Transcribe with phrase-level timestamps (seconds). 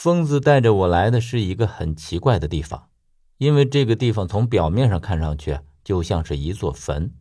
[0.00, 2.88] 疯子带着我来的是一个很奇怪的地方，
[3.36, 7.12] 因为这个地方从表面上看上去就像是一座坟，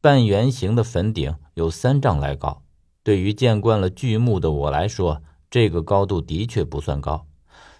[0.00, 2.62] 半圆形的坟顶有三丈来高。
[3.02, 7.26] 对于见惯了巨木的我来说，这个高度的确不算高，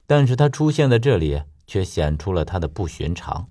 [0.06, 3.48] 但是它出现在这里却显出了它的不寻常。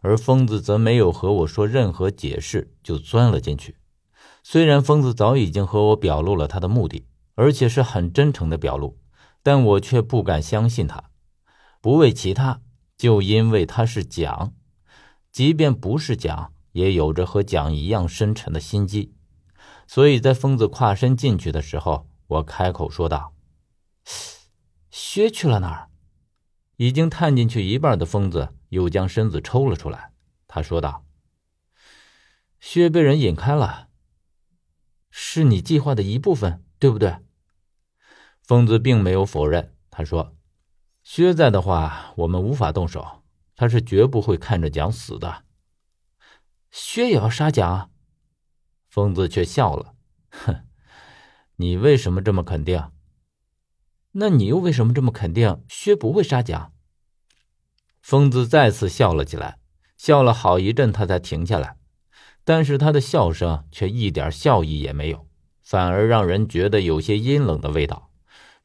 [0.00, 3.76] 而疯子则没有和我说任何解释，就钻了进去。
[4.42, 7.06] 虽然疯子早已经和我表露了他的目的，
[7.36, 8.98] 而且是很真诚的表露。
[9.48, 11.04] 但我却不敢相信他，
[11.80, 12.60] 不为其他，
[12.98, 14.52] 就因为他是蒋，
[15.32, 19.14] 即便不是蒋，也有着和蒋一样深沉的心机。
[19.86, 23.32] 所以在疯子跨身进去的时候，我开口说道
[24.92, 25.88] ：“薛去了哪儿？”
[26.76, 30.12] 已经探进去一半的疯子又将身子抽了出来。
[30.46, 31.06] 他说道
[32.60, 33.88] ：“薛被人引开了，
[35.08, 37.16] 是你计划的一部分，对不对？”
[38.48, 40.34] 疯子并没有否认，他说
[41.04, 43.22] ：“薛在的话，我们无法动手。
[43.54, 45.44] 他是绝不会看着蒋死的。”
[46.72, 47.90] 薛也要杀蒋？
[48.88, 49.94] 疯子却笑了
[50.32, 50.64] ：“哼，
[51.56, 52.90] 你为什么这么肯定？
[54.12, 56.72] 那你又为什么这么肯定薛不会杀蒋？”
[58.00, 59.58] 疯子再次笑了起来，
[59.98, 61.76] 笑了好一阵，他才停下来，
[62.44, 65.28] 但是他的笑声却一点笑意也没有，
[65.60, 68.07] 反而让人觉得有些阴冷的味道。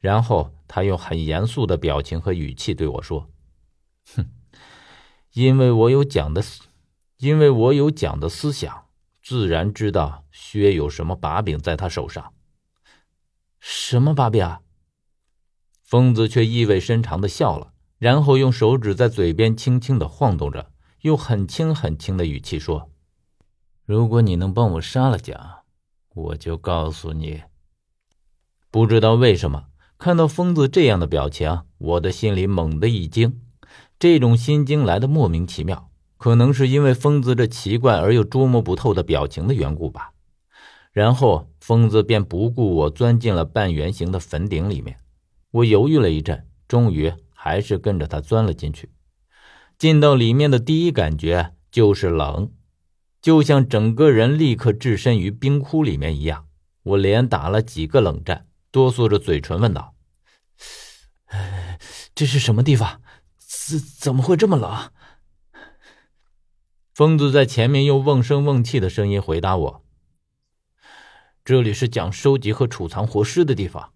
[0.04, 3.30] 然后他用很严肃的表情和语气对我说
[4.14, 4.26] ：“哼，
[5.32, 6.44] 因为我有蒋的，
[7.16, 8.84] 因为我有蒋的思想，
[9.22, 12.34] 自然知道薛有什么把柄在他手上。
[13.60, 14.60] 什么把柄啊？”
[15.82, 22.90] 疯子却意味深长的笑了，然后用手指在嘴边轻轻的晃动着，用很轻很轻的语气说
[23.86, 25.60] ：“如果你能帮我杀了蒋，
[26.10, 27.44] 我就告诉你。”
[28.70, 29.68] 不知道为什么。
[29.98, 33.40] 看到疯子这样的表情，我的心里猛地一惊。
[33.98, 40.10] 这种心惊来的莫名其妙，可能是因为疯子这奇怪而又捉摸不透的表情的缘故吧。
[40.92, 44.98] 然后疯子便不顾我，钻进了半圆形的坟顶里面。
[45.50, 48.90] 我犹豫了一阵，终于还是跟着他钻了进去。
[49.78, 52.50] 进到里面的第一感觉就是冷，
[53.22, 56.46] 就像整个人立刻置身于冰窟里面一样。
[56.82, 59.94] 我连打了几个冷战，哆嗦着嘴唇问道。
[62.12, 63.00] 这是什么地方？
[63.38, 64.90] 怎怎么会这么冷？
[66.92, 69.84] 疯子在前面用瓮声瓮气的声音回答我
[71.44, 73.92] ：“这里是讲收集和储藏活尸的地方。”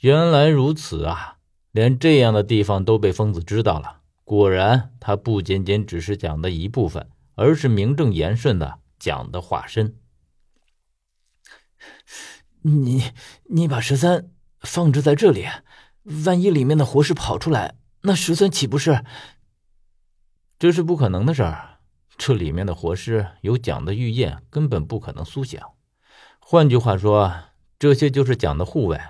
[0.00, 1.36] 原来如此啊！
[1.70, 4.00] 连这样的地方都被疯子知道了。
[4.24, 9.98] 果然，他不仅仅只是讲的一部分，而是名正言顺的讲的化身。
[12.62, 13.12] 你
[13.44, 14.28] 你把十三。
[14.64, 15.48] 放置在这里，
[16.24, 19.04] 万一里面的活尸跑出来，那十三岂不是？
[20.56, 21.80] 这是不可能的事儿。
[22.16, 25.60] 这里面的活尸有蒋的玉印，根本不可能苏醒。
[26.38, 27.34] 换句话说，
[27.76, 29.00] 这些就是蒋的护卫，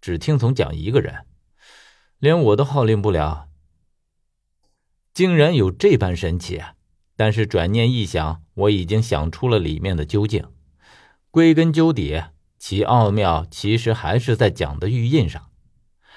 [0.00, 1.26] 只听从蒋一个人，
[2.20, 3.48] 连我都号令不了。
[5.12, 6.62] 竟然有这般神奇！
[7.16, 10.46] 但是转念一想，我已经想出了里面的究竟。
[11.32, 12.22] 归根究底。
[12.60, 15.46] 其奥妙其实还是在蒋的玉印上，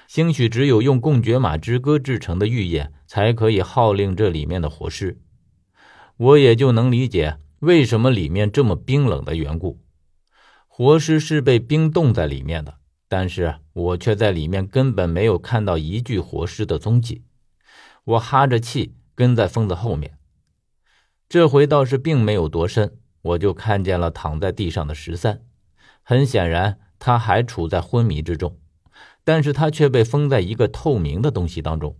[0.06, 5.18] 兴许只有用贡爵马之歌制成的玉印，才可以号令这里面的活尸。
[6.18, 9.80] 我也就能理解为什么里面这么冰冷的缘故。
[10.68, 12.74] 活尸是被冰冻在里面的，
[13.08, 17.24] 但是我却在里面根本没有看到一具活尸的踪迹。
[18.04, 20.18] 我哈着气跟在疯子后面，
[21.26, 25.40] 这回倒是并没有多深，我就看见了躺在地上的十三。
[26.06, 28.58] 很显然，他还处在昏迷之中，
[29.24, 31.98] 但是他却被封在一个透明的东西当中。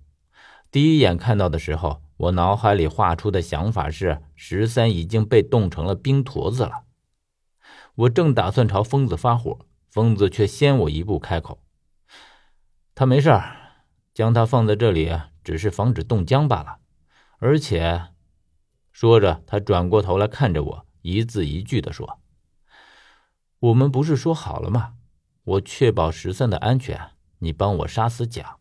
[0.70, 6.84] 第一眼看到的时候，我脑海里画出的想法是十三已经被冻成了冰坨子了。
[7.94, 11.62] 我正打算朝疯子发火，疯子却先我一步开口
[12.94, 13.56] ：“他没事儿，
[14.12, 15.10] 将他放在这里
[15.42, 16.76] 只是防止冻僵罢了。
[17.38, 18.08] 而且，
[18.92, 22.20] 说着，他转过头来看着我，一字一句地说。”
[23.64, 24.94] 我们不是说好了吗？
[25.44, 28.58] 我确保十三的安全，你帮我杀死蒋，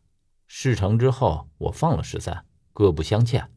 [0.47, 3.51] 事成之后我放了十三，各不相欠。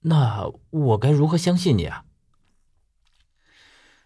[0.00, 2.04] 那我该如何相信你啊？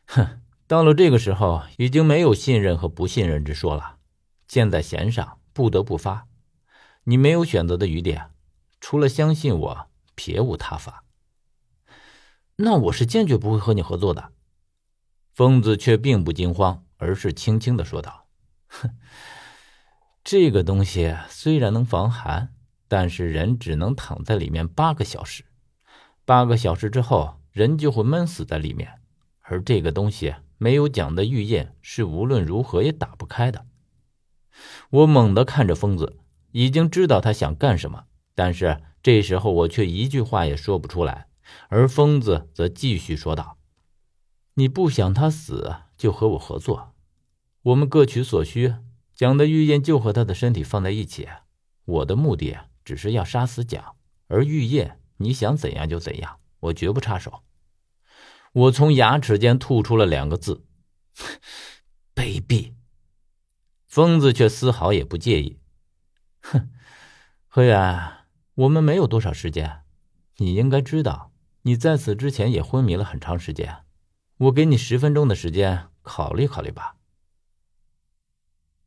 [0.05, 3.97] 哼，到了这个时候，已经没有信任和不信任之说了。
[4.47, 6.27] 箭在弦上，不得不发，
[7.05, 8.21] 你没有选择的余地，
[8.83, 11.05] 除了相信我，别无他法。
[12.57, 14.33] 那我是坚决不会和你合作的。
[15.39, 18.27] 疯子却并不惊慌，而是轻轻的说道
[18.67, 18.91] ：“哼，
[20.25, 22.53] 这个东西虽然能防寒，
[22.89, 25.45] 但是人只能躺在里面八个小时，
[26.25, 28.95] 八个小时之后人就会闷死在里面。
[29.43, 33.65] 而这个东西没有讲的玉印是无论如何也打不开的。
[34.91, 36.19] 我猛地看着疯子，
[36.51, 41.29] 已经知道他想干什么，但是这时候我却一句话也说不出来。
[41.69, 43.57] 而疯子则继续说道
[44.59, 46.93] ：“你不想他死，就和我合作，
[47.63, 48.75] 我们各取所需。
[49.15, 51.29] 蒋的玉燕就和他的身体放在一起。
[51.85, 53.95] 我的目的只是要杀死蒋，
[54.27, 57.45] 而玉燕你想怎样就怎样，我绝不插手。”
[58.53, 60.65] 我从牙齿间吐出了两个字
[62.13, 62.73] ：“卑鄙。”
[63.87, 65.61] 疯子却丝毫也不介意，
[66.41, 66.69] 哼，
[67.47, 68.27] 何远，
[68.57, 69.83] 我们没有多少时间，
[70.39, 71.31] 你应该知道，
[71.63, 73.85] 你在此之前也昏迷了很长时间，
[74.39, 76.95] 我给你十分钟的时间考虑考虑吧。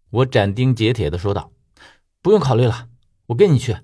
[0.09, 1.51] 我斩钉截铁的说道
[2.21, 2.89] ：“不用考虑了，
[3.27, 3.77] 我跟你去。”